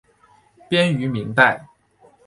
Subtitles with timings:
[0.67, 1.67] 编于明代。